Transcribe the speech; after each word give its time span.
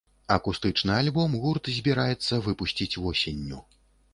Акустычны 0.35 0.93
альбом 1.01 1.35
гурт 1.43 1.69
збірацца 1.75 2.41
выпусціць 2.49 2.99
восенню. 3.05 3.63